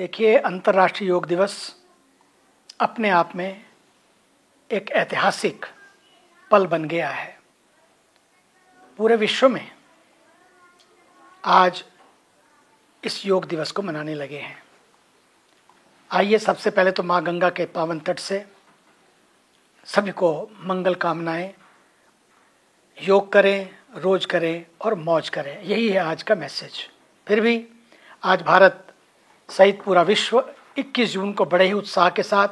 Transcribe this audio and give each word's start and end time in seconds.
देखिए, 0.00 0.36
अंतर्राष्ट्रीय 0.36 1.08
योग 1.08 1.26
दिवस 1.26 1.76
अपने 2.80 3.10
आप 3.10 3.36
में 3.36 3.64
एक 4.72 4.90
ऐतिहासिक 4.90 5.66
पल 6.50 6.66
बन 6.66 6.84
गया 6.84 7.10
है। 7.10 7.38
पूरे 8.96 9.16
विश्व 9.16 9.48
में 9.48 9.72
आज 11.44 11.84
इस 13.04 13.26
योग 13.26 13.44
दिवस 13.44 13.70
को 13.70 13.82
मनाने 13.82 14.14
लगे 14.14 14.38
हैं। 14.38 14.62
आइए, 16.10 16.38
सबसे 16.38 16.70
पहले 16.70 16.90
तो 16.90 17.02
माँ 17.02 17.22
गंगा 17.22 17.50
के 17.50 17.66
पावन 17.66 18.00
तट 18.00 18.18
से 18.18 18.46
सभी 19.84 20.10
को 20.10 20.50
मंगल 20.60 20.94
कामनाएँ। 20.94 21.54
योग 23.02 23.32
करें, 23.32 23.76
रोज 23.96 24.26
करें 24.26 24.66
और 24.80 24.94
मौज 24.94 25.28
करें। 25.28 25.62
यही 25.62 25.90
है 25.90 25.98
आज 25.98 26.22
का 26.22 26.34
मैसेज। 26.34 26.90
फिर 27.26 27.40
भी 27.40 27.68
आज 28.24 28.42
भारत 28.42 28.89
सहित 29.50 29.82
पूरा 29.82 30.02
विश्व 30.02 30.42
21 30.78 31.12
जून 31.12 31.32
को 31.32 31.44
बड़े 31.44 31.66
ही 31.66 31.72
उत्साह 31.72 32.08
के 32.10 32.22
साथ 32.22 32.48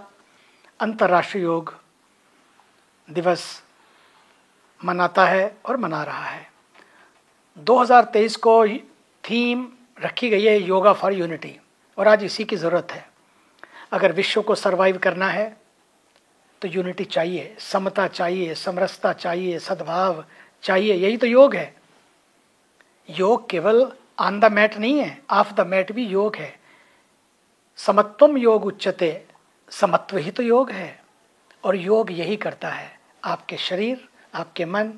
अंतर्राष्ट्रीय 0.80 1.44
योग 1.44 1.74
दिवस 3.08 3.44
मनाता 4.80 5.26
है 5.26 5.56
और 5.66 5.76
मना 5.76 6.02
रहा 6.04 6.24
है। 6.24 6.50
2023 7.56 8.36
को 8.36 8.66
थीम 9.24 9.66
रखी 10.02 10.30
गई 10.30 10.44
है 10.44 10.58
योगा 10.58 10.92
फॉर 10.92 11.12
यूनिटी 11.12 11.56
और 11.98 12.08
आज 12.08 12.24
इसी 12.24 12.44
की 12.44 12.56
ज़रूरत 12.56 12.92
है। 12.92 13.06
अगर 13.92 14.12
विश्व 14.12 14.42
को 14.42 14.54
सरवाइव 14.54 14.98
करना 14.98 15.28
है 15.28 15.56
तो 16.62 16.68
यूनिटी 16.68 17.04
चाहिए, 17.04 17.56
समता 17.60 18.06
चाहिए, 18.08 18.54
समरसता 18.54 19.12
चाहिए, 19.12 19.58
सद्भाव 19.58 20.24
चाहिए, 20.62 20.94
यही 20.94 21.16
तो 21.16 21.26
योग 21.26 21.54
है। 21.54 21.74
योग 23.08 23.48
केवल 23.50 23.92
ऑन 24.20 24.40
द 24.40 24.52
मैट 24.52 24.76
नहीं 24.76 24.98
है 24.98 25.20
ऑफ़ 25.30 25.52
द 25.52 25.66
मैट 25.66 25.92
भी 25.92 26.06
योग 26.06 26.36
है। 26.36 26.57
समत्वम 27.78 28.36
योग 28.36 28.64
उच्चते 28.66 29.10
समत्व 29.72 30.16
ही 30.16 30.30
तो 30.30 30.42
योग 30.42 30.70
है। 30.70 31.00
और 31.64 31.76
योग 31.76 32.10
यही 32.12 32.36
करता 32.36 32.68
है, 32.68 32.90
आपके 33.24 33.56
शरीर, 33.58 34.06
आपके 34.34 34.64
मन 34.64 34.92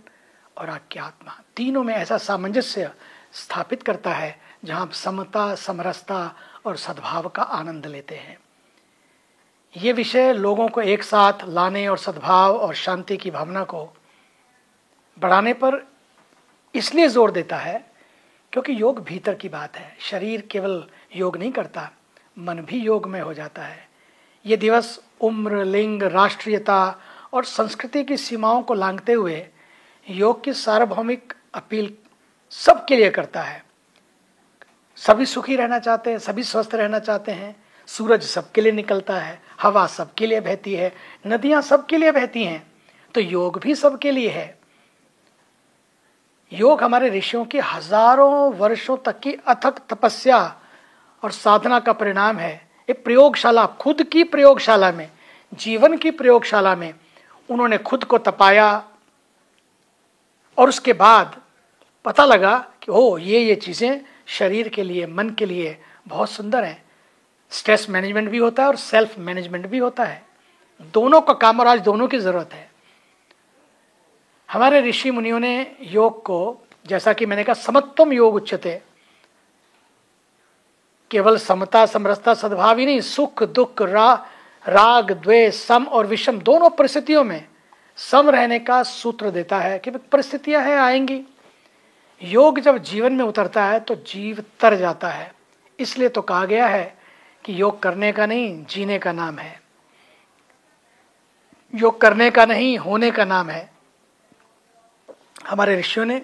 और 0.56 0.70
आपकी 0.70 0.98
आत्मा। 0.98 1.39
तीनों 1.56 1.83
में 1.83 1.95
ऐसा 1.95 2.19
सामंजस्य 2.19 2.91
स्थापित 3.34 3.83
करता 3.83 4.12
है, 4.12 4.39
जहाँ 4.64 4.81
आप 4.81 4.92
समता, 4.92 5.55
समरसता 5.55 6.34
और 6.67 6.77
सद्भाव 6.77 7.28
का 7.28 7.42
आनंद 7.42 7.87
लेते 7.87 8.14
हैं। 8.14 8.39
ये 9.75 9.92
विषय 9.92 10.33
लोगों 10.33 10.69
को 10.69 10.81
एक 10.83 11.03
साथ 11.03 11.47
लाने 11.48 11.87
और 11.89 11.98
सद्भाव 11.98 12.56
और 12.56 12.75
शांति 12.75 13.17
की 13.17 13.31
भावना 13.31 13.65
को 13.65 13.84
बढ़ाने 15.19 15.53
पर 15.55 15.83
इसलिए 16.75 17.09
ज़ोर 17.09 17.31
देता 17.31 17.56
है, 17.56 17.78
क्योंकि 18.53 18.81
योग 18.81 19.03
भीतर 19.05 19.34
की 19.34 19.48
बात 19.48 19.77
है। 19.77 19.97
शरीर 20.00 20.48
केवल 20.50 20.84
योग 21.17 21.37
नहीं 21.37 21.53
करता 21.53 21.91
मन 22.36 22.61
भी 22.61 22.78
योग 22.78 23.06
में 23.06 23.20
हो 23.20 23.33
जाता 23.34 23.62
है। 23.62 23.89
ये 24.45 24.56
दिवस 24.56 24.98
उम्र, 25.20 25.64
लिंग, 25.64 26.03
राष्ट्रीयता 26.03 26.98
और 27.33 27.45
संस्कृति 27.45 28.05
की 28.05 28.17
सीमाओं 28.17 28.62
को 28.62 28.75
लांघते 28.75 29.12
हुए 29.12 29.47
योग 30.06 30.42
की 30.45 30.53
सार्वभौमिक 30.55 31.33
अपील 31.55 31.92
सबके 32.53 32.97
लिए 32.97 33.11
करता 33.11 33.42
है। 33.42 33.62
सभी 34.98 35.27
सुखी 35.27 35.56
रहना 35.56 35.78
चाहते 35.78 36.11
हैं, 36.11 36.19
सभी 36.19 36.42
स्वस्थ 36.42 36.75
रहना 36.75 36.98
चाहते 36.98 37.33
हैं। 37.33 37.55
सूरज 37.89 38.22
सबके 38.22 38.61
लिए 38.61 38.72
निकलता 38.72 39.19
है, 39.19 39.41
हवा 39.61 39.87
सबके 39.89 40.27
लिए 40.27 40.41
बहती 40.41 40.75
है, 40.75 40.92
नदियाँ 41.27 41.61
सबके 41.62 41.98
लिए 41.98 42.12
बहती 42.12 42.44
हैं 42.44 42.62
तो 43.15 43.20
योग 43.20 43.59
भी 43.61 43.75
सबके 43.75 44.11
लिए 44.11 44.28
है। 44.31 44.59
योग 46.53 46.83
हमारे 46.83 47.09
ऋषियों 47.11 47.44
की 47.44 47.59
हज़ारों 47.59 48.53
वर्षों 48.55 48.97
तक 48.97 49.19
की 49.20 49.33
अथक 49.47 49.81
तपस्या 49.89 50.39
और 51.23 51.31
साधना 51.31 51.79
का 51.81 51.93
परिणाम 51.93 52.39
है। 52.39 52.69
एक 52.89 53.05
प्रयोगशाला 53.05 53.67
खुद 53.81 54.03
की 54.03 54.25
प्रयोगशाला 54.25 54.91
में, 54.93 55.11
जीवन 55.53 55.97
की 55.97 56.11
प्रयोगशाला 56.11 56.75
में 56.77 56.93
उन्होंने 57.49 57.79
खुद 57.79 58.05
को 58.05 58.19
तपाया 58.19 58.71
और 60.59 60.69
उसके 60.69 60.93
बाद 60.93 61.41
पता 62.05 62.25
लगा 62.25 62.56
कि 62.83 62.93
ओ 62.93 63.19
ये 63.19 63.41
ये 63.41 63.55
चीज़ें 63.55 64.00
शरीर 64.27 64.69
के 64.69 64.83
लिए, 64.83 65.06
मन 65.06 65.31
के 65.31 65.47
लिए 65.47 65.77
बहुत 66.09 66.31
सुंदर 66.31 66.65
हैं। 66.65 66.83
स्ट्रेस 67.53 67.87
मैनेजमेंट 67.91 68.28
भी 68.31 68.39
होता 68.39 68.62
है 68.62 68.69
और 68.69 68.77
सेल्फ 68.77 69.19
मैनेजमेंट 69.19 69.67
भी 69.67 69.78
होता 69.78 70.05
है। 70.05 70.23
दोनों 70.94 71.21
का 71.21 71.33
काम 71.33 71.61
और 71.61 71.67
आज 71.67 71.81
दोनों 71.81 72.09
की 72.09 72.19
ज़रूरत 72.19 72.53
है। 72.53 72.69
हमारे 74.49 74.81
ऋषि 74.81 75.11
मुनियों 75.11 75.41
ने 75.41 75.77
योग 75.83 76.23
को, 76.23 76.67
जैसा 76.87 77.12
कि 77.12 77.27
मैंने 77.27 77.44
कहा, 77.44 77.55
समत्वम 77.55 78.12
योग 78.12 78.34
उच्चते 78.34 78.81
केवल 81.10 81.37
समता 81.38 81.84
समरसता 81.87 82.34
सद्भाव 82.34 82.78
ही 82.78 82.87
नहीं 82.87 83.00
सुख 83.00 83.43
दुख 83.43 83.82
रा, 83.82 84.15
राग 84.66 85.10
द्वेष 85.12 85.54
सम 85.54 85.84
और 85.84 86.06
विषम 86.06 86.38
दोनों 86.38 86.71
परिस्थितियों 86.71 87.25
में 87.25 87.44
सम 87.98 88.31
रहने 88.31 88.59
का 88.59 88.82
सूत्र 88.82 89.31
देता 89.31 89.59
है 89.59 89.78
कि 89.78 89.91
परिस्थितियाँ 89.91 90.62
हैं 90.62 90.76
आएँगी। 90.76 91.20
योग 92.20 92.60
जब 92.60 92.78
जीवन 92.78 93.12
में 93.12 93.25
उतरता 93.25 93.65
है 93.65 93.81
तो 93.81 93.94
जीव 93.94 94.44
तर 94.60 94.75
जाता 94.75 95.09
है। 95.09 95.32
इसलिए 95.78 96.09
तो 96.09 96.22
कहा 96.22 96.44
गया 96.44 96.66
है 96.66 96.99
कि 97.44 97.60
योग 97.60 97.81
करने 97.82 98.12
का 98.12 98.26
नहीं 98.26 98.65
जीने 98.65 98.99
का 98.99 99.12
नाम 99.12 99.38
है। 99.38 99.60
योग 101.75 102.00
करने 102.00 102.31
का 102.31 102.44
नहीं 102.44 102.76
होने 102.78 103.10
का 103.10 103.25
नाम 103.25 103.50
है। 103.50 103.70
हमारे 105.49 105.78
ऋषियों 105.78 106.06
ने 106.06 106.22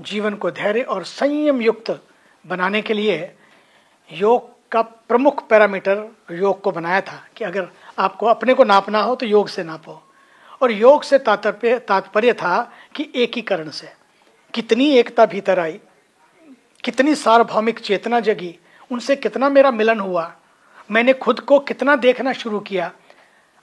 जीवन 0.00 0.34
को 0.34 0.50
धैर्य 0.50 0.80
और 0.80 1.04
संयम 1.04 1.62
युक्त 1.62 1.90
बनाने 2.44 2.82
के 2.82 2.94
लिए 2.94 3.34
योग 4.10 4.50
का 4.72 4.82
प्रमुख 4.82 5.46
पैरामीटर 5.48 6.06
योग 6.32 6.60
को 6.60 6.70
बनाया 6.70 7.00
था 7.00 7.22
कि 7.36 7.44
अगर 7.44 7.68
आपको 7.98 8.26
अपने 8.26 8.54
को 8.54 8.64
नापना 8.64 9.00
हो 9.00 9.14
तो 9.14 9.26
योग 9.26 9.48
से 9.48 9.64
नापो। 9.64 10.00
और 10.62 10.72
योग 10.72 11.02
से 11.02 11.18
तात्पर्य 11.18 11.78
तात्पर्य 11.78 12.32
था 12.32 12.72
कि 12.94 13.10
एकीकरण 13.14 13.68
से। 13.68 13.92
कितनी 14.54 14.90
एकता 14.90 15.26
भीतर 15.26 15.58
आई, 15.58 15.78
कितनी 16.84 17.14
सार्वभौमिक 17.14 17.78
चेतना 17.78 18.20
जगी, 18.20 18.54
उनसे 18.90 19.16
कितना 19.16 19.48
मेरा 19.48 19.70
मिलन 19.70 20.00
हुआ, 20.00 20.32
मैंने 20.90 21.12
खुद 21.12 21.40
को 21.40 21.58
कितना 21.60 21.96
देखना 21.96 22.32
शुरू 22.32 22.60
किया, 22.60 22.90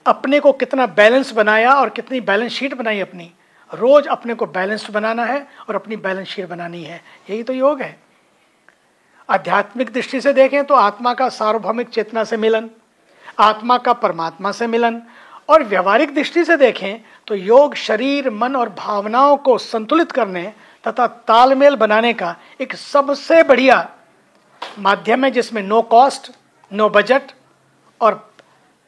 अपने 0.05 0.39
को 0.39 0.51
कितना 0.51 0.85
बैलेंस 0.87 1.31
बनाया 1.31 1.73
और 1.73 1.89
कितनी 1.89 2.21
बैलेंस 2.21 2.51
शीट 2.51 2.73
बनाई 2.73 2.99
अपनी। 2.99 3.31
रोज 3.69 4.07
अपने 4.07 4.33
को 4.33 4.45
बैलेंस्ड 4.45 4.91
बनाना 4.91 5.25
है 5.25 5.47
और 5.69 5.75
अपनी 5.75 5.95
बैलेंस 5.95 6.27
शीट 6.27 6.47
बनानी 6.47 6.83
है। 6.83 7.01
यही 7.29 7.43
तो 7.43 7.53
योग 7.53 7.81
है। 7.81 7.99
आध्यात्मिक 9.31 9.91
दृष्टि 9.93 10.21
से 10.21 10.33
देखें 10.33 10.63
तो 10.65 10.75
आत्मा 10.75 11.13
का 11.13 11.27
सार्वभौमिक 11.29 11.89
चेतना 11.89 12.23
से 12.23 12.37
मिलन, 12.37 12.69
आत्मा 13.39 13.77
का 13.77 13.93
परमात्मा 13.95 14.51
से 14.51 14.67
मिलन, 14.67 15.01
और 15.49 15.63
व्यवहारिक 15.63 16.13
दृष्टि 16.15 16.43
से 16.45 16.57
देखें 16.57 17.01
तो 17.27 17.35
योग 17.35 17.75
शरीर, 17.75 18.29
मन 18.29 18.55
और 18.55 18.69
भावनाओं 18.69 19.35
को 19.37 19.57
संतुलित 19.57 20.11
करने 20.11 20.43
तथा 20.83 21.07
तालमेल 21.07 21.75
बनाने 21.75 22.13
का 22.13 22.35
एक 22.61 22.75
सबसे 22.75 23.41
बढ़िया 23.43 23.87
माध्यम 24.79 25.25
है, 25.25 25.31
जिसमें 25.31 25.61
नो 25.63 25.81
कॉस्ट 25.81 26.31
नो 26.71 26.89
बजट 26.89 27.31
और 28.01 28.29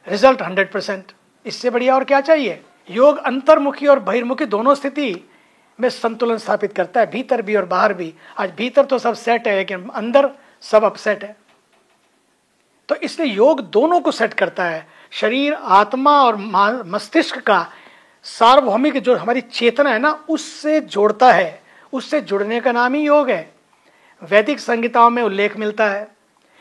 रिज़ल्ट 0.06 0.42
हंड्रेड 0.42 0.72
परसेंट 0.72 1.12
इससे 1.44 1.70
बढ़िया 1.70 1.94
और 1.94 2.04
क्या 2.04 2.20
चाहिए? 2.20 2.60
योग 2.90 3.18
अंतर्मुखी 3.18 3.86
और 3.86 3.98
बहिर्मुखी 4.00 4.46
दोनों 4.46 4.74
स्थिति 4.74 5.14
में 5.80 5.88
संतुलन 5.88 6.36
स्थापित 6.36 6.72
करता 6.72 7.00
है, 7.00 7.10
भीतर 7.10 7.42
भी 7.42 7.56
और 7.56 7.64
बाहर 7.64 7.94
भी। 7.94 8.14
आज 8.38 8.50
भीतर 8.50 8.84
तो 8.84 8.98
सब 8.98 9.14
सेट 9.14 9.48
है, 9.48 9.56
लेकिन 9.56 9.88
अंदर 9.88 10.30
सब 10.60 10.84
अपसेट 10.84 11.24
है। 11.24 11.36
तो 12.88 12.94
इसलिए 12.94 13.28
योग 13.28 13.60
दोनों 13.60 14.00
को 14.00 14.10
सेट 14.10 14.34
करता 14.34 14.64
है। 14.64 14.86
शरीर, 15.10 15.54
आत्मा 15.54 16.22
और 16.22 16.36
मस्तिष्क 16.86 17.38
का 17.38 17.70
सार्वभौमिक 18.22 18.98
जो 18.98 19.16
हमारी 19.16 19.40
चेतना 19.40 19.90
है 19.90 19.98
ना, 19.98 20.24
उससे 20.28 20.80
जोड़ता 20.80 21.32
है। 21.32 21.62
उससे 21.92 22.20
जुड़ने 22.20 22.60
का 22.60 22.72
नाम 22.72 22.94
ही 22.94 23.02
योग 23.02 23.30
है। 23.30 23.52
वैदिक 24.22 24.60
संहिताओं 24.60 25.10
में 25.10 25.22
उल्लेख 25.22 25.56
मिलता 25.56 25.88
है 25.88 26.08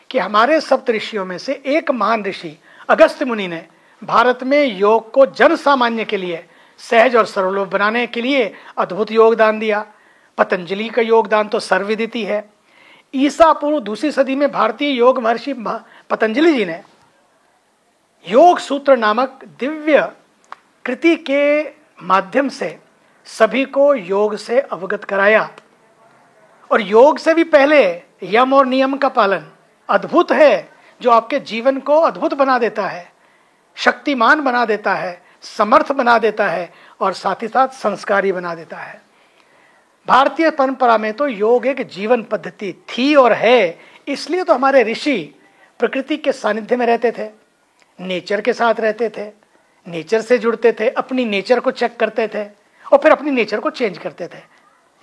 कि 0.09 0.19
हमारे 0.19 0.61
सप्त 0.61 0.89
ऋषियों 0.89 1.25
में 1.25 1.37
से 1.37 1.63
एक 1.65 1.91
महान 1.91 2.25
ऋषि, 2.25 2.59
अगस्त 2.89 3.23
मुनि 3.23 3.47
ने, 3.47 3.65
भारत 4.03 4.43
में 4.43 4.65
योग 4.65 5.11
को 5.11 5.25
जन 5.25 5.55
सामान्य 5.55 6.05
के 6.05 6.17
लिए 6.17 6.45
सहज 6.79 7.15
और 7.15 7.25
सरल 7.25 7.63
बनाने 7.65 8.05
के 8.07 8.21
लिए 8.21 8.53
अद्भुत 8.77 9.11
योगदान 9.11 9.59
दिया। 9.59 9.85
पतंजलि 10.37 10.89
का 10.89 11.01
योगदान 11.01 11.47
तो 11.47 11.59
सर्वविदित 11.59 12.15
है 12.15 12.43
ईसा 13.13 13.51
पूर्व 13.53 13.79
दूसरी 13.79 14.11
सदी 14.11 14.35
में 14.35 14.51
भारतीय 14.51 14.89
योग 14.89 15.21
महर्षि 15.23 15.53
पतंजलि 16.09 16.53
जी 16.53 16.65
ने 16.65 16.81
योग 18.25 18.59
सूत्र 18.59 18.97
नामक 18.97 19.39
दिव्य 19.59 20.11
कृति 20.85 21.15
के 21.15 21.63
माध्यम 22.03 22.49
से 22.49 22.77
सभी 23.27 23.65
को 23.65 23.93
योग 23.95 24.35
से 24.35 24.59
अवगत 24.59 25.03
कराया। 25.03 25.49
और 26.71 26.81
योग 26.81 27.17
से 27.17 27.33
भी 27.33 27.43
पहले 27.43 28.01
यम 28.23 28.53
और 28.53 28.65
नियम 28.65 28.97
का 28.97 29.09
पालन 29.09 29.45
अद्भुत 29.89 30.31
है, 30.31 30.69
जो 31.01 31.11
आपके 31.11 31.39
जीवन 31.39 31.79
को 31.79 31.99
अद्भुत 32.01 32.33
बना 32.33 32.57
देता 32.59 32.87
है, 32.87 33.11
शक्तिमान 33.75 34.41
बना 34.41 34.65
देता 34.65 34.93
है। 34.93 35.22
समर्थ 35.43 35.91
बना 35.91 36.17
देता 36.17 36.47
है 36.47 36.71
और 37.01 37.13
साथ 37.13 37.41
ही 37.41 37.47
साथ 37.47 37.67
संस्कारी 37.67 38.31
बना 38.31 38.53
देता 38.55 38.77
है। 38.77 39.01
भारतीय 40.07 40.49
परंपरा 40.51 40.97
में 40.97 41.11
तो 41.13 41.27
योग 41.27 41.65
एक 41.65 41.81
जीवन 41.87 42.23
पद्धति 42.23 42.71
थी 42.89 43.13
और 43.15 43.33
है, 43.33 43.79
इसलिए 44.07 44.43
तो 44.43 44.53
हमारे 44.53 44.83
ऋषि 44.83 45.17
प्रकृति 45.79 46.17
के 46.17 46.31
सानिध्य 46.31 46.75
में 46.75 46.85
रहते 46.85 47.11
थे, 47.11 47.29
नेचर 47.99 48.41
के 48.41 48.53
साथ 48.53 48.79
रहते 48.79 49.09
थे, 49.09 49.27
नेचर 49.87 50.21
से 50.21 50.37
जुड़ते 50.37 50.71
थे, 50.71 50.89
अपनी 50.89 51.25
नेचर 51.25 51.59
को 51.59 51.71
चेक 51.71 51.97
करते 51.97 52.27
थे 52.27 52.43
और 52.85 52.97
फिर 52.97 53.11
अपनी 53.11 53.31
नेचर 53.31 53.59
को 53.59 53.69
चेंज 53.69 53.97
करते 53.97 54.27
थे। 54.27 54.41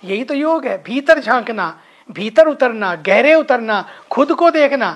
यही 0.03 0.23
तो 0.23 0.33
योग 0.33 0.65
है, 0.65 0.81
भीतर 0.83 1.19
झांकना, 1.19 1.79
भीतर 2.09 2.47
उतरना, 2.47 2.93
गहरे 2.97 3.33
उतरना, 3.33 3.85
खुद 4.11 4.33
को 4.33 4.49
देखना 4.51 4.89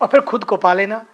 और 0.00 0.08
फिर 0.08 0.20
खुद 0.20 0.44
को 0.44 0.56
पा 0.56 0.74
लेना। 0.74 1.04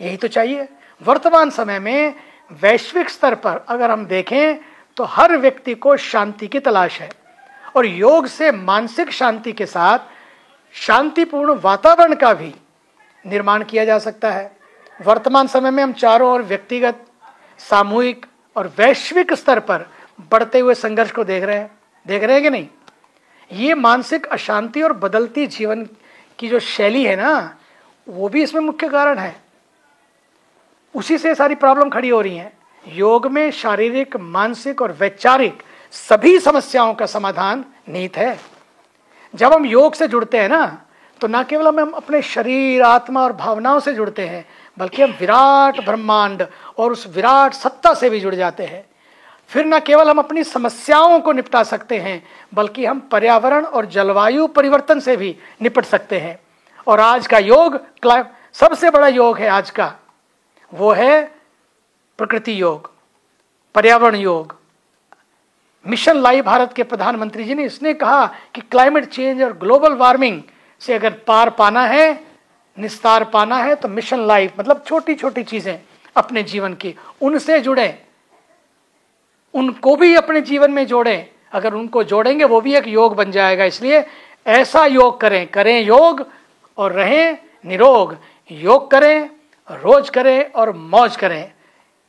यही 0.00 0.16
तो 0.16 0.28
चाहिए। 0.28 0.68
वर्तमान 1.02 1.50
समय 1.50 1.78
में 1.78 2.14
वैश्विक 2.50 3.10
स्तर 3.10 3.34
पर 3.34 3.64
अगर 3.68 3.90
हम 3.90 4.06
देखें 4.06 4.56
तो 4.96 5.04
हर 5.04 5.36
व्यक्ति 5.36 5.74
को 5.74 5.96
शांति 5.96 6.46
की 6.46 6.60
तलाश 6.60 7.00
है। 7.00 7.10
और 7.76 7.86
योग 7.86 8.26
से 8.26 8.50
मानसिक 8.52 9.10
शांति 9.10 9.52
के 9.52 9.66
साथ 9.66 9.98
शांतिपूर्ण 10.74 11.54
वातावरण 11.54 12.14
का 12.14 12.32
भी 12.34 12.54
निर्माण 13.26 13.64
किया 13.64 13.84
जा 13.84 13.98
सकता 13.98 14.30
है। 14.30 14.56
वर्तमान 15.06 15.46
समय 15.46 15.70
में 15.70 15.82
हम 15.82 15.92
चारों 15.92 16.32
ओर 16.32 16.42
व्यक्तिगत, 16.42 17.04
सामूहिक 17.58 18.26
और 18.56 18.72
वैश्विक 18.78 19.32
स्तर 19.32 19.60
पर 19.60 19.86
बढ़ते 20.30 20.58
हुए 20.58 20.74
संघर्ष 20.74 21.10
को 21.10 21.24
देख 21.24 21.44
रहे 21.44 21.56
हैं। 21.56 21.70
देख 22.06 22.22
रहे 22.22 22.34
हैं 22.34 22.42
कि 22.42 22.50
नहीं? 22.50 22.68
ये 23.52 23.74
मानसिक 23.74 24.26
अशांति 24.26 24.82
और 24.82 24.92
बदलती 24.92 25.46
जीवन 25.46 25.88
की 26.38 26.48
जो 26.48 26.58
शैली 26.58 27.04
है 27.04 27.16
ना, 27.16 27.56
वो 28.08 28.28
भी 28.28 28.42
इसमें 28.42 28.60
मुख्य 28.60 28.88
कारण 28.88 29.18
है। 29.18 29.45
उसी 30.96 31.18
से 31.18 31.34
सारी 31.34 31.54
प्रॉब्लम 31.54 31.88
खड़ी 31.90 32.08
हो 32.08 32.20
रही 32.20 32.36
है। 32.36 32.52
योग 32.84 33.26
में 33.26 33.50
शारीरिक, 33.50 34.16
मानसिक 34.16 34.82
और 34.82 34.92
वैचारिक 34.92 35.62
सभी 35.92 36.38
समस्याओं 36.38 36.94
का 36.94 37.06
समाधान 37.06 37.64
नीत 37.88 38.16
है। 38.16 38.38
जब 39.34 39.52
हम 39.52 39.66
योग 39.66 39.94
से 39.94 40.08
जुड़ते 40.08 40.38
हैं 40.38 40.48
ना 40.48 40.82
तो 41.20 41.26
ना 41.26 41.42
केवल 41.42 41.66
हम 41.68 41.90
अपने 41.90 42.20
शरीर, 42.22 42.82
आत्मा 42.82 43.22
और 43.22 43.32
भावनाओं 43.32 43.78
से 43.80 43.92
जुड़ते 43.94 44.22
हैं, 44.22 44.44
बल्कि 44.78 45.02
हम 45.02 45.10
विराट 45.20 45.84
ब्रह्मांड 45.84 46.46
और 46.78 46.92
उस 46.92 47.06
विराट 47.14 47.54
सत्ता 47.54 47.92
से 47.94 48.10
भी 48.10 48.20
जुड़ 48.20 48.34
जाते 48.34 48.64
हैं। 48.64 48.84
फिर 49.50 49.66
न 49.66 49.78
केवल 49.80 50.10
हम 50.10 50.18
अपनी 50.18 50.44
समस्याओं 50.44 51.18
को 51.20 51.32
निपटा 51.32 51.62
सकते 51.62 51.98
हैं, 51.98 52.22
बल्कि 52.54 52.84
हम 52.86 53.00
पर्यावरण 53.12 53.64
और 53.64 53.86
जलवायु 53.86 54.46
परिवर्तन 54.46 55.00
से 55.00 55.16
भी 55.16 55.36
निपट 55.62 55.84
सकते 55.84 56.18
हैं। 56.18 56.38
और 56.86 57.00
आज 57.00 57.26
का 57.26 57.38
योग 57.38 57.80
सबसे 58.54 58.90
बड़ा 58.90 59.08
योग 59.08 59.38
है 59.38 59.48
आज 59.48 59.70
का। 59.70 59.92
वो 60.76 60.92
है 60.92 61.22
प्रकृति 62.18 62.60
योग, 62.60 62.90
पर्यावरण 63.74 64.16
योग। 64.16 64.54
मिशन 65.84 66.16
लाइव 66.16 66.44
भारत 66.44 66.72
के 66.72 66.82
प्रधानमंत्री 66.82 67.44
जी 67.44 67.54
ने 67.54 67.64
इसने 67.64 67.92
कहा 67.94 68.26
कि 68.54 68.60
क्लाइमेट 68.60 69.04
चेंज 69.04 69.42
और 69.42 69.52
ग्लोबल 69.52 69.92
वार्मिंग 69.92 70.42
से 70.82 70.94
अगर 70.94 71.10
पार 71.26 71.50
पाना 71.50 71.84
है, 71.86 72.08
निस्तार 72.78 73.24
पाना 73.24 73.56
है 73.56 73.74
तो 73.74 73.88
मिशन 73.88 74.26
लाइफ 74.26 74.58
मतलब 74.60 74.82
छोटी 74.86 75.14
छोटी 75.14 75.42
चीज़ें 75.42 75.78
अपने 76.16 76.42
जीवन 76.42 76.74
की, 76.74 76.94
उनसे 77.22 77.60
जुड़े। 77.60 78.02
उनको 79.54 79.96
भी 79.96 80.14
अपने 80.14 80.40
जीवन 80.40 80.70
में 80.70 80.86
जोड़ें। 80.86 81.28
अगर 81.52 81.74
उनको 81.74 82.02
जोड़ेंगे, 82.04 82.44
वो 82.44 82.60
भी 82.60 82.74
एक 82.74 82.86
योग 82.88 83.14
बन 83.16 83.30
जाएगा। 83.30 83.64
इसलिए 83.64 84.04
ऐसा 84.46 84.84
योग 84.86 85.20
करें। 85.20 85.46
करें 85.46 85.80
योग 85.80 86.26
और 86.78 86.92
रहें 86.92 87.38
निरोग। 87.66 88.16
योग 88.50 88.90
करें 88.90 89.28
रोज 89.70 90.10
करें 90.10 90.52
और 90.52 90.72
मौज 90.72 91.16
करें। 91.16 91.52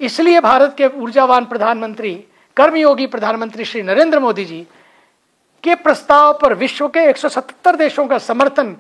इसलिए 0.02 0.40
भारत 0.40 0.76
के 0.78 0.88
ऊर्जावान 0.88 1.46
प्रधानमंत्री, 1.46 2.24
कर्मयोगी 2.58 3.08
प्रधानमंत्री 3.08 3.66
श्री 3.66 3.82
नरेंद्र 3.82 4.20
मोदी 4.20 4.46
जी 4.46 4.68
के 5.64 5.76
प्रस्ताव 5.76 6.40
पर 6.42 6.54
विश्व 6.54 6.88
के 6.88 7.00
177 7.00 7.76
देशों 7.76 8.08
का 8.08 8.18
समर्थन 8.18 8.78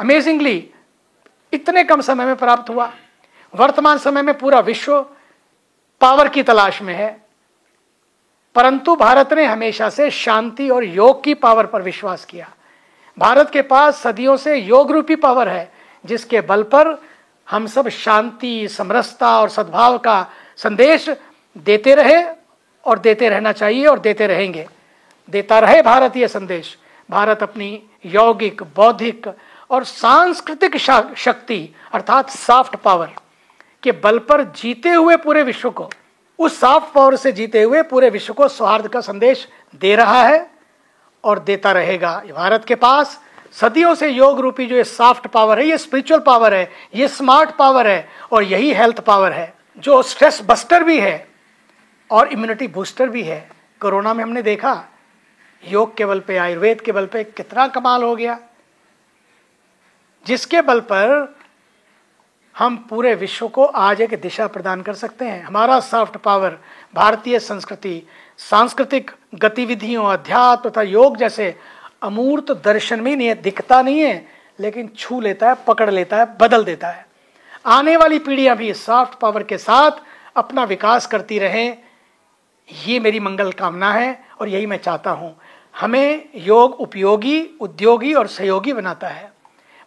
अमेजिंगली 0.00 0.70
इतने 1.52 1.84
कम 1.84 2.00
समय 2.00 2.24
में 2.24 2.36
प्राप्त 2.36 2.70
हुआ। 2.70 2.92
वर्तमान 3.54 3.98
समय 3.98 4.22
में 4.22 4.38
पूरा 4.38 4.60
विश्व 4.60 5.02
पावर 6.00 6.28
की 6.28 6.42
तलाश 6.42 6.82
में 6.82 6.94
है। 6.94 7.28
परंतु 8.54 8.96
भारत 8.96 9.32
ने 9.32 9.44
हमेशा 9.44 9.88
से 9.88 10.10
शांति 10.10 10.70
और 10.70 10.84
योग 10.84 11.24
की 11.24 11.34
पावर 11.34 11.66
पर 11.66 11.82
विश्वास 11.82 12.24
किया। 12.24 12.50
भारत 13.18 13.50
के 13.50 13.62
पास 13.62 13.96
सदियों 13.96 14.36
से 14.36 14.56
योग 14.56 14.92
रूपी 14.92 15.16
पावर 15.16 15.48
है, 15.48 15.72
जिसके 16.04 16.40
बल 16.40 16.62
पर 16.62 17.02
हम 17.48 17.66
सब 17.66 17.88
शांति, 17.88 18.68
समरसता 18.68 19.38
और 19.40 19.48
सद्भाव 19.48 19.98
का 19.98 20.26
संदेश 20.56 21.08
देते 21.56 21.94
रहे 21.94 22.22
और 22.86 22.98
देते 22.98 23.28
रहना 23.28 23.52
चाहिए 23.52 23.86
और 23.86 23.98
देते 23.98 24.26
रहेंगे। 24.26 24.66
देता 25.28 25.58
रहे 25.58 25.82
भारत 25.82 26.16
ये 26.16 26.28
संदेश। 26.28 26.76
भारत 27.10 27.42
अपनी 27.42 27.82
यौगिक, 28.06 28.62
बौद्धिक 28.76 29.26
और 29.70 29.84
सांस्कृतिक 29.84 30.76
शक्ति, 31.16 31.74
अर्थात 31.92 32.30
सॉफ्ट 32.30 32.76
पावर 32.76 33.10
के 33.82 33.92
बल 33.94 34.18
पर 34.18 34.42
जीते 34.52 34.88
हुए 34.88 35.16
पूरे 35.16 35.42
विश्व 35.42 35.70
को, 35.70 35.88
उस 36.38 36.58
सॉफ्ट 36.60 36.92
पावर 36.94 37.16
से 37.16 37.32
जीते 37.32 37.62
हुए 37.62 37.82
पूरे 37.82 38.10
विश्व 38.10 38.32
को 38.32 38.48
सौहार्द 38.48 38.88
का 38.88 39.00
संदेश 39.00 39.46
दे 39.74 39.94
रहा 39.96 40.22
है 40.22 40.50
और 41.24 41.38
देता 41.38 41.72
रहेगा। 41.72 42.22
भारत 42.34 42.64
के 42.64 42.74
पास 42.74 43.20
सदियों 43.52 43.94
से 43.94 44.08
योग 44.08 44.40
रूपी 44.40 44.66
जो 44.66 44.76
ये 44.76 44.84
सॉफ्ट 44.84 45.26
पावर 45.26 45.58
है, 45.58 45.66
ये 45.66 45.78
स्पिरिचुअल 45.78 46.20
पावर 46.20 46.54
है, 46.54 46.70
ये 46.94 47.08
स्मार्ट 47.08 47.50
पावर 47.50 47.86
है 47.86 48.08
और 48.32 48.42
यही 48.42 48.72
हेल्थ 48.72 49.00
पावर 49.00 49.32
है। 49.32 49.54
जो 49.78 50.02
स्ट्रेस 50.02 50.42
बस्टर 50.46 50.84
भी 50.84 51.00
है 51.00 51.28
और 52.10 52.28
इम्यूनिटी 52.28 52.68
बूस्टर 52.68 53.08
भी 53.08 53.22
है। 53.22 53.50
कोरोना 53.80 54.14
में 54.14 54.24
हमने 54.24 54.42
देखा, 54.42 54.84
योग 55.68 55.96
के 55.96 56.04
बल 56.04 56.20
पे, 56.20 56.36
आयुर्वेद 56.36 56.80
के 56.80 56.92
बल 56.92 57.06
पे 57.06 57.24
कितना 57.24 57.68
कमाल 57.68 58.02
हो 58.02 58.16
गया। 58.16 58.38
जिसके 60.26 60.60
बल 60.60 60.80
पर 60.80 61.36
हम 62.58 62.76
पूरे 62.76 63.14
विश्व 63.14 63.48
को 63.48 63.64
आज 63.64 64.00
एक 64.00 64.20
दिशा 64.20 64.46
प्रदान 64.46 64.82
कर 64.82 64.94
सकते 64.94 65.24
हैं। 65.24 65.44
हमारा 65.44 65.80
सॉफ्ट 65.80 66.16
पावर 66.16 66.58
भारतीय 66.94 67.38
संस्कृति, 67.38 68.02
सांस्कृतिक 68.38 69.10
गतिविधियों, 69.34 70.04
अध्यात्म 70.04 70.70
तथा 70.70 70.82
योग 70.82 71.16
जैसे 71.16 71.56
अमूर्त 72.02 72.52
दर्शन 72.64 73.00
में 73.00 73.16
नहीं 73.16 73.28
है, 73.28 73.34
दिखता 73.34 73.82
नहीं 73.82 74.00
है, 74.00 74.26
लेकिन 74.60 74.90
छू 74.98 75.20
लेता 75.20 75.48
है, 75.48 75.56
पकड़ 75.66 75.90
लेता 75.90 76.16
है, 76.16 76.26
बदल 76.40 76.64
देता 76.64 76.88
है। 76.88 77.06
आने 77.66 77.96
वाली 77.96 78.18
पीढ़ियाँ 78.18 78.56
भी 78.56 78.74
सॉफ्ट 78.74 79.18
पावर 79.18 79.42
के 79.42 79.58
साथ 79.58 79.90
अपना 80.36 80.64
विकास 80.64 81.06
करती 81.06 81.38
रहें। 81.38 81.78
ये 82.86 83.00
मेरी 83.00 83.20
मंगल 83.20 83.52
कामना 83.52 83.92
है 83.92 84.24
और 84.40 84.48
यही 84.48 84.66
मैं 84.66 84.76
चाहता 84.76 85.10
हूँ। 85.10 85.36
हमें 85.80 86.28
योग 86.34 86.74
उपयोगी, 86.74 87.48
उद्योगी 87.60 88.14
और 88.14 88.26
सहयोगी 88.26 88.72
बनाता 88.72 89.08
है। 89.08 89.32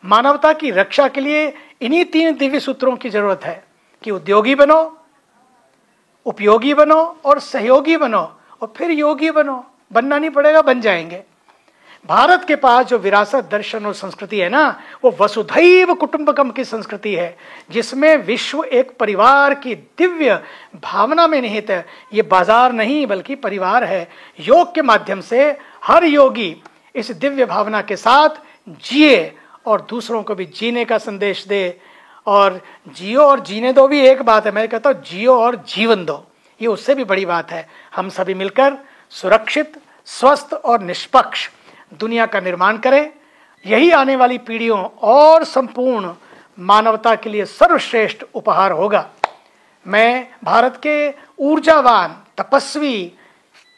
मानवता 0.06 0.54
की 0.54 0.72
रक्षा 0.72 1.08
के 1.08 1.22
लिए 1.22 1.54
इन्हीं 1.82 2.06
तीन 2.06 2.38
दिव्य 2.38 2.60
सूत्रों 2.60 2.96
की 2.96 3.10
ज़रूरत 3.10 3.42
है 3.44 3.64
कि 4.04 4.12
उद्योगी 4.12 4.56
बनो, 4.56 4.98
उपयोगी 6.26 6.74
बनो 6.74 7.20
और 7.26 7.40
सहयोगी 7.40 7.98
बनो, 7.98 8.38
और 8.62 8.74
फिर 8.78 8.92
योगी 8.92 9.32
बनो। 9.32 9.66
बनना 9.94 10.18
नहीं 10.18 10.30
पड़ेगा, 10.30 10.62
बन 10.62 10.82
जाएँगे। 10.82 11.24
भारत 12.06 12.46
के 12.46 12.56
पास 12.56 12.86
जो 12.86 12.98
विरासत, 12.98 13.48
दर्शन 13.52 13.86
और 13.86 13.94
संस्कृति 13.94 14.40
है 14.40 14.50
ना, 14.50 14.80
वो 15.04 15.16
वसुधैव 15.20 15.94
कुटुंबकम 15.94 16.52
की 16.52 16.64
संस्कृति 16.64 17.14
है, 17.16 17.36
जिसमें 17.72 18.16
विश्व 18.18 18.64
एक 18.64 18.92
परिवार 18.98 19.54
की 19.54 19.76
दिव्य 19.76 20.42
भावना 20.84 21.28
में 21.28 21.40
निहित 21.42 21.70
है। 21.70 21.86
ये 22.14 22.22
बाज़ार 22.22 22.74
नहीं, 22.74 23.06
बल्कि 23.08 23.36
परिवार 23.36 23.84
है। 23.84 24.08
योग 24.40 24.74
के 24.76 24.82
माध्यम 24.82 25.22
से 25.22 25.50
हर 25.84 26.06
योगी 26.06 26.56
इस 26.96 27.12
दिव्य 27.12 27.46
भावना 27.46 27.82
के 27.82 27.96
साथ 27.96 28.42
जिए 28.70 29.34
और 29.66 29.82
दूसरों 29.82 30.24
को 30.24 30.36
भी 30.36 30.46
जीने 30.46 30.86
का 30.86 30.98
संदेश 30.98 31.46
दे। 31.48 31.80
और 32.28 32.60
जियो 32.88 33.22
और 33.22 33.40
जीने 33.40 33.72
दो 33.74 33.88
भी 33.88 34.00
एक 34.00 34.22
बात 34.22 34.46
है। 34.46 34.52
मैं 34.52 34.68
कहता 34.70 34.90
हूँ, 34.90 35.02
जियो 35.02 35.36
और 35.36 35.56
जीवन 35.68 36.06
दो। 36.06 36.24
ये 36.62 36.68
उससे 36.68 36.96
भी 36.96 37.04
बड़ी 37.04 37.26
बात 37.26 37.52
है। 37.52 37.68
हम 37.96 38.10
सभी 38.10 38.34
मिलकर 38.34 38.78
सुरक्षित, 39.14 39.78
स्वस्थ 40.08 40.54
और 40.54 40.82
निष्पक्ष 40.82 41.50
दुनिया 41.92 42.26
का 42.26 42.40
निर्माण 42.40 42.78
करें। 42.78 43.12
यही 43.66 43.90
आने 43.92 44.16
वाली 44.16 44.38
पीढ़ियों 44.40 44.84
और 45.04 45.44
संपूर्ण 45.46 46.14
मानवता 46.58 47.16
के 47.16 47.30
लिए 47.30 47.46
सर्वश्रेष्ठ 47.48 48.24
उपहार 48.36 48.72
होगा। 48.72 49.10
मैं 49.86 50.28
भारत 50.44 50.80
के 50.84 51.10
ऊर्जावान, 51.42 52.16
तपस्वी 52.38 53.12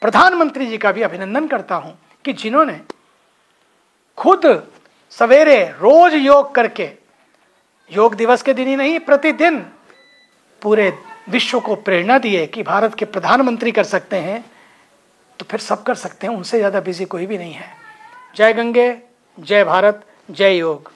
प्रधानमंत्री 0.01 0.65
जी 0.65 0.77
का 0.77 0.91
भी 0.91 1.01
अभिनंदन 1.01 1.47
करता 1.47 1.75
हूँ 1.75 1.97
कि 2.25 2.33
जिन्होंने 2.33 2.79
खुद 4.17 4.41
सवेरे 5.11 5.63
रोज 5.71 6.13
योग 6.15 6.53
करके, 6.55 6.89
योग 7.91 8.15
दिवस 8.15 8.41
के 8.41 8.53
दिन 8.53 8.67
ही 8.67 8.75
नहीं, 8.75 8.99
प्रतिदिन 9.01 9.59
पूरे 10.61 10.91
विश्व 11.29 11.59
को 11.59 11.75
प्रेरणा 11.77 12.17
दिए 12.17 12.45
कि 12.47 12.63
भारत 12.63 12.95
के 12.95 13.05
प्रधानमंत्री 13.07 13.71
कर 13.71 13.83
सकते 13.85 14.17
हैं 14.17 14.43
तो 15.39 15.45
फिर 15.51 15.59
सब 15.59 15.83
कर 15.83 15.95
सकते 15.95 16.27
हैं, 16.27 16.35
उनसे 16.35 16.57
ज़्यादा 16.57 16.79
बिज़ी 16.81 17.05
कोई 17.05 17.25
भी 17.25 17.37
नहीं 17.37 17.53
है। 17.53 17.82
जय 18.33 18.53
गंगे 18.53 18.87
जय 19.37 19.63
भारत 19.63 20.05
जय 20.29 20.57
योग। 20.57 20.92